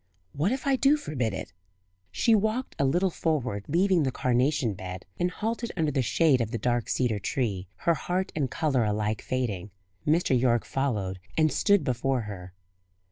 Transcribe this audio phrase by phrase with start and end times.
[0.33, 1.53] What if I do forbid it?"
[2.11, 6.49] She walked a little forward, leaving the carnation bed, and halted under the shade of
[6.49, 9.69] the dark cedar tree, her heart and colour alike fading.
[10.07, 10.35] Mr.
[10.35, 12.51] Yorke followed and stood before her.